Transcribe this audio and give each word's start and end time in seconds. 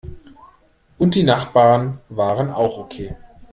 Und 0.97 1.13
die 1.13 1.21
Nachbarn 1.21 1.99
waren 2.09 2.49
auch 2.51 2.79
okay. 2.79 3.15